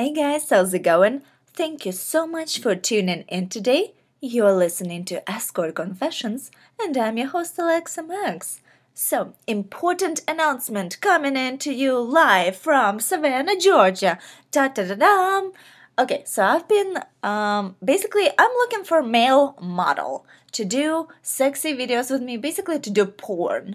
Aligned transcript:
Hey 0.00 0.12
guys, 0.12 0.48
how's 0.48 0.72
it 0.74 0.84
going? 0.84 1.22
Thank 1.54 1.84
you 1.84 1.90
so 1.90 2.24
much 2.24 2.60
for 2.60 2.76
tuning 2.76 3.22
in 3.22 3.48
today. 3.48 3.94
You're 4.20 4.52
listening 4.52 5.04
to 5.06 5.28
Escort 5.28 5.74
Confessions, 5.74 6.52
and 6.80 6.96
I'm 6.96 7.18
your 7.18 7.26
host 7.26 7.58
Alexa 7.58 8.04
Max. 8.04 8.60
So, 8.94 9.32
important 9.48 10.20
announcement 10.28 11.00
coming 11.00 11.36
in 11.36 11.58
to 11.58 11.72
you 11.72 11.98
live 11.98 12.54
from 12.54 13.00
Savannah, 13.00 13.58
Georgia. 13.58 14.20
Da 14.52 14.68
da 14.68 14.84
da 14.84 14.94
da. 14.94 15.50
Okay, 15.98 16.22
so 16.24 16.44
I've 16.44 16.68
been 16.68 16.98
um, 17.24 17.74
basically 17.84 18.28
I'm 18.38 18.52
looking 18.52 18.84
for 18.84 19.02
male 19.02 19.56
model 19.60 20.24
to 20.52 20.64
do 20.64 21.08
sexy 21.22 21.76
videos 21.76 22.08
with 22.08 22.22
me, 22.22 22.36
basically 22.36 22.78
to 22.78 22.90
do 22.90 23.04
porn 23.04 23.74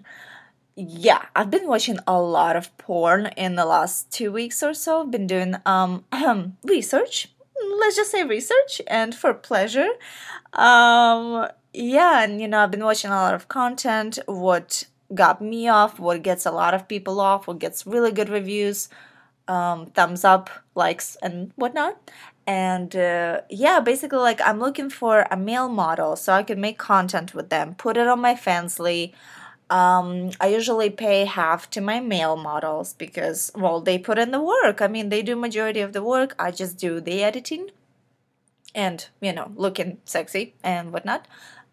yeah, 0.76 1.26
I've 1.36 1.52
been 1.52 1.68
watching 1.68 2.00
a 2.08 2.20
lot 2.20 2.56
of 2.56 2.76
porn 2.78 3.28
in 3.38 3.56
the 3.56 3.66
last 3.66 4.12
two 4.12 4.32
weeks 4.32 4.64
or 4.64 4.74
so. 4.74 5.02
I've 5.02 5.12
been 5.12 5.28
doing 5.28 5.56
um 5.66 6.06
research. 6.64 7.30
Let's 7.80 7.96
just 7.96 8.12
say 8.12 8.24
research 8.24 8.82
and 8.88 9.14
for 9.14 9.34
pleasure. 9.34 9.90
Um 10.54 11.48
yeah, 11.74 12.24
and 12.24 12.42
you 12.42 12.48
know, 12.48 12.60
I've 12.60 12.72
been 12.72 12.84
watching 12.84 13.12
a 13.12 13.16
lot 13.16 13.34
of 13.34 13.48
content, 13.48 14.20
what 14.26 14.86
got 15.14 15.42
me 15.42 15.68
off, 15.68 16.00
what 16.00 16.24
gets 16.24 16.46
a 16.46 16.52
lot 16.52 16.74
of 16.74 16.88
people 16.88 17.20
off, 17.20 17.48
what 17.48 17.60
gets 17.60 17.86
really 17.86 18.12
good 18.12 18.30
reviews, 18.30 18.90
um, 19.48 19.88
thumbs 19.88 20.24
up, 20.24 20.50
likes, 20.76 21.18
and 21.22 21.52
whatnot. 21.56 21.98
And 22.46 22.96
uh, 22.96 23.42
yeah, 23.50 23.80
basically, 23.80 24.20
like 24.20 24.42
I'm 24.42 24.60
looking 24.60 24.90
for 24.90 25.26
a 25.32 25.38
male 25.38 25.70
model 25.70 26.16
so 26.16 26.34
I 26.34 26.44
can 26.44 26.60
make 26.60 26.78
content 26.78 27.34
with 27.34 27.50
them, 27.50 27.76
put 27.76 27.98
it 27.98 28.08
on 28.08 28.20
my 28.20 28.36
Fansly 28.36 29.14
um, 29.70 30.32
I 30.40 30.48
usually 30.48 30.90
pay 30.90 31.26
half 31.26 31.70
to 31.72 31.82
my 31.82 32.00
male 32.00 32.36
models 32.36 32.94
because, 32.94 33.52
well, 33.56 33.82
they 33.82 33.98
put 33.98 34.18
in 34.18 34.32
the 34.32 34.42
work. 34.42 34.82
I 34.82 34.88
mean, 34.88 35.10
they 35.10 35.22
do 35.22 35.36
majority 35.36 35.80
of 35.80 35.94
the 35.94 36.04
work. 36.04 36.36
I 36.38 36.52
just 36.52 36.78
do 36.78 37.00
the 37.00 37.24
editing 37.24 37.72
and, 38.76 39.08
you 39.22 39.34
know, 39.34 39.52
looking 39.56 39.98
sexy 40.06 40.54
and 40.64 40.92
whatnot. 40.92 41.28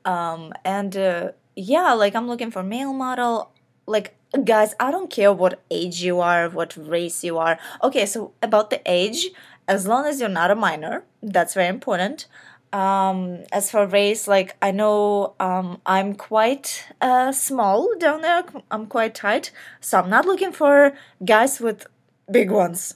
Um, 0.04 0.52
and 0.64 0.96
uh, 0.96 1.32
yeah, 1.56 1.92
like 1.92 2.14
I'm 2.14 2.28
looking 2.28 2.50
for 2.50 2.62
male 2.62 2.92
model. 2.92 3.50
Like, 3.86 4.14
guys, 4.44 4.74
I 4.78 4.90
don't 4.90 5.10
care 5.10 5.32
what 5.32 5.60
age 5.70 6.02
you 6.02 6.20
are, 6.20 6.48
what 6.48 6.76
race 6.76 7.24
you 7.24 7.38
are. 7.38 7.58
Okay, 7.82 8.06
so 8.06 8.32
about 8.42 8.70
the 8.70 8.80
age, 8.86 9.30
as 9.66 9.86
long 9.86 10.06
as 10.06 10.20
you're 10.20 10.28
not 10.28 10.50
a 10.50 10.54
minor, 10.54 11.04
that's 11.22 11.54
very 11.54 11.68
important 11.68 12.26
um, 12.72 13.44
as 13.52 13.70
for 13.70 13.86
race, 13.86 14.28
like 14.28 14.56
I 14.62 14.70
know 14.70 15.34
um, 15.40 15.80
I'm 15.86 16.14
quite 16.14 16.86
uh, 17.00 17.32
small 17.32 17.94
down 17.98 18.22
there. 18.22 18.44
I'm 18.70 18.86
quite 18.86 19.14
tight, 19.14 19.50
so 19.80 19.98
I'm 19.98 20.10
not 20.10 20.26
looking 20.26 20.52
for 20.52 20.92
guys 21.24 21.60
with 21.60 21.86
big 22.30 22.50
ones. 22.50 22.94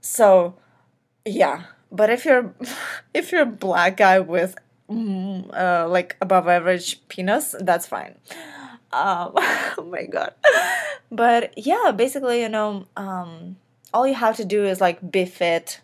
So, 0.00 0.54
yeah. 1.24 1.64
But 1.92 2.10
if 2.10 2.24
you're 2.24 2.54
if 3.14 3.32
you're 3.32 3.42
a 3.42 3.46
black 3.46 3.96
guy 3.98 4.20
with 4.20 4.56
mm, 4.90 5.50
uh, 5.54 5.88
like 5.88 6.16
above 6.20 6.48
average 6.48 7.06
penis, 7.08 7.54
that's 7.60 7.86
fine. 7.86 8.16
Um, 8.92 9.32
oh 9.78 9.88
my 9.90 10.04
god. 10.06 10.34
But 11.10 11.52
yeah, 11.56 11.92
basically, 11.94 12.40
you 12.40 12.48
know, 12.48 12.86
um, 12.96 13.56
all 13.92 14.06
you 14.06 14.14
have 14.14 14.36
to 14.36 14.44
do 14.44 14.64
is 14.64 14.80
like 14.80 15.10
be 15.10 15.24
fit, 15.24 15.80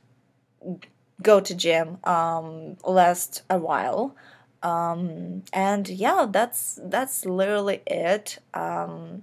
go 1.22 1.40
to 1.40 1.54
gym 1.54 1.98
um, 2.04 2.76
last 2.84 3.42
a 3.50 3.58
while. 3.58 4.14
Um, 4.62 5.42
and 5.52 5.88
yeah 5.88 6.27
that's 6.30 6.78
that's 6.82 7.24
literally 7.24 7.82
it. 7.86 8.38
Um, 8.52 9.22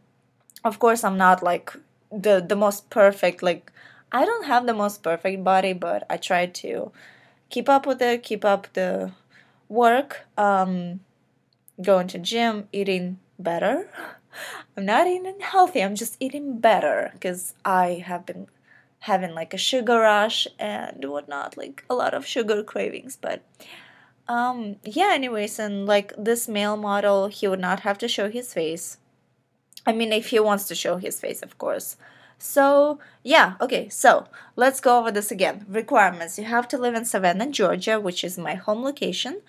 of 0.64 0.80
course 0.80 1.04
i'm 1.04 1.18
not 1.18 1.42
like 1.44 1.74
the 2.12 2.44
the 2.48 2.56
most 2.56 2.90
perfect 2.90 3.42
like 3.44 3.72
i 4.12 4.26
don't 4.26 4.46
have 4.46 4.66
the 4.66 4.74
most 4.74 5.04
perfect 5.04 5.44
body 5.44 5.74
but 5.74 6.06
i 6.10 6.18
try 6.18 6.46
to 6.46 6.92
keep 7.50 7.70
up 7.70 7.86
with 7.86 8.02
it 8.02 8.24
keep 8.24 8.44
up 8.46 8.68
the 8.74 9.12
work. 9.70 10.26
Um, 10.38 11.02
going 11.82 12.08
to 12.08 12.18
gym 12.18 12.70
eating 12.72 13.20
better. 13.38 13.90
I'm 14.78 14.86
not 14.86 15.08
eating 15.08 15.40
healthy 15.40 15.82
i'm 15.82 15.96
just 15.96 16.16
eating 16.20 16.60
better 16.60 17.10
because 17.14 17.56
i 17.66 18.04
have 18.06 18.26
been 18.26 18.48
having 19.00 19.34
like 19.34 19.54
a 19.54 19.58
sugar 19.58 20.00
rush 20.00 20.48
and 20.60 21.06
whatnot, 21.06 21.58
like 21.58 21.84
a 21.90 21.96
lot 21.96 22.14
of 22.14 22.26
sugar 22.26 22.64
cravings. 22.64 23.18
But 23.20 23.42
um, 24.28 24.78
yeah, 24.84 25.12
anyways, 25.14 25.60
and 25.60 25.86
like 25.86 26.14
this 26.18 26.48
male 26.48 26.78
model, 26.78 27.28
he 27.28 27.48
would 27.48 27.60
not 27.60 27.82
have 27.82 27.98
to 28.00 28.08
show 28.08 28.30
his 28.30 28.54
face. 28.54 28.98
I 29.86 29.94
mean, 29.94 30.12
if 30.12 30.28
he 30.28 30.40
wants 30.40 30.68
to 30.68 30.76
show 30.76 30.98
his 30.98 31.20
face, 31.20 31.42
of 31.42 31.58
course. 31.58 31.96
So, 32.40 33.00
yeah, 33.24 33.56
okay, 33.62 33.90
so 33.90 34.28
let's 34.56 34.80
go 34.80 35.00
over 35.00 35.12
this 35.12 35.32
again. 35.32 35.66
Requirements 35.68 36.38
you 36.38 36.46
have 36.46 36.68
to 36.70 36.78
live 36.78 36.94
in 36.94 37.06
Savannah, 37.06 37.50
Georgia, 37.50 38.00
which 38.00 38.24
is 38.24 38.38
my 38.38 38.56
home 38.56 38.84
location. 38.84 39.42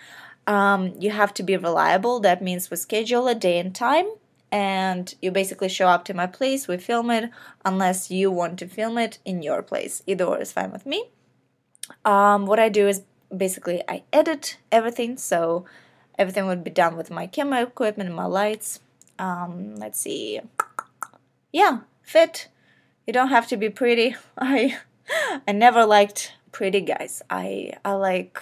Um, 0.46 0.94
you 0.98 1.10
have 1.10 1.34
to 1.34 1.42
be 1.42 1.56
reliable, 1.56 2.20
that 2.20 2.40
means 2.40 2.70
we 2.70 2.78
schedule 2.78 3.28
a 3.28 3.34
day 3.34 3.58
and 3.58 3.74
time 3.74 4.06
and 4.50 5.14
you 5.20 5.30
basically 5.30 5.68
show 5.68 5.88
up 5.88 6.04
to 6.06 6.14
my 6.14 6.26
place, 6.26 6.68
we 6.68 6.78
film 6.78 7.10
it, 7.10 7.30
unless 7.64 8.10
you 8.10 8.30
want 8.30 8.58
to 8.58 8.66
film 8.66 8.98
it 8.98 9.18
in 9.24 9.42
your 9.42 9.62
place. 9.62 10.02
Either 10.06 10.24
or 10.24 10.40
is 10.40 10.52
fine 10.52 10.72
with 10.72 10.86
me. 10.86 11.10
Um, 12.04 12.46
what 12.46 12.58
I 12.58 12.68
do 12.68 12.88
is 12.88 13.02
basically 13.34 13.82
I 13.88 14.02
edit 14.12 14.58
everything, 14.72 15.16
so 15.16 15.64
everything 16.18 16.46
would 16.46 16.64
be 16.64 16.70
done 16.70 16.96
with 16.96 17.10
my 17.10 17.26
camera 17.26 17.62
equipment 17.62 18.08
and 18.08 18.16
my 18.16 18.26
lights. 18.26 18.80
Um, 19.18 19.76
let's 19.76 20.00
see. 20.00 20.40
Yeah, 21.52 21.80
fit. 22.02 22.48
You 23.06 23.12
don't 23.12 23.28
have 23.28 23.46
to 23.48 23.56
be 23.56 23.68
pretty. 23.68 24.16
I 24.38 24.78
I 25.46 25.52
never 25.52 25.84
liked 25.84 26.34
pretty 26.52 26.80
guys. 26.80 27.22
I 27.30 27.72
I 27.84 27.92
like 27.92 28.40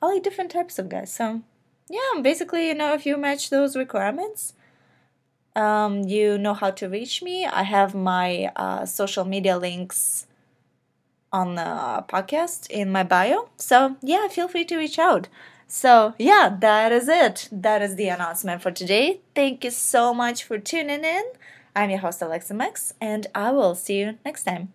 I 0.00 0.06
like 0.06 0.22
different 0.22 0.50
types 0.50 0.78
of 0.78 0.88
guys. 0.88 1.12
So 1.12 1.42
yeah, 1.88 2.20
basically, 2.22 2.68
you 2.68 2.74
know, 2.74 2.94
if 2.94 3.04
you 3.06 3.16
match 3.16 3.50
those 3.50 3.76
requirements, 3.76 4.54
um, 5.56 6.02
you 6.02 6.38
know 6.38 6.54
how 6.54 6.70
to 6.72 6.88
reach 6.88 7.22
me. 7.22 7.46
I 7.46 7.62
have 7.62 7.94
my 7.94 8.50
uh, 8.56 8.86
social 8.86 9.24
media 9.24 9.58
links 9.58 10.26
on 11.32 11.56
the 11.56 12.04
podcast 12.08 12.70
in 12.70 12.90
my 12.92 13.02
bio. 13.02 13.48
So, 13.56 13.96
yeah, 14.02 14.28
feel 14.28 14.48
free 14.48 14.64
to 14.66 14.76
reach 14.76 14.98
out. 14.98 15.28
So, 15.66 16.14
yeah, 16.18 16.56
that 16.60 16.92
is 16.92 17.08
it. 17.08 17.48
That 17.50 17.82
is 17.82 17.96
the 17.96 18.08
announcement 18.08 18.62
for 18.62 18.70
today. 18.70 19.20
Thank 19.34 19.64
you 19.64 19.70
so 19.70 20.14
much 20.14 20.44
for 20.44 20.58
tuning 20.58 21.04
in. 21.04 21.24
I'm 21.74 21.90
your 21.90 21.98
host, 21.98 22.22
Alexa 22.22 22.54
Max, 22.54 22.94
and 23.00 23.26
I 23.34 23.50
will 23.50 23.74
see 23.74 23.98
you 23.98 24.18
next 24.24 24.44
time. 24.44 24.72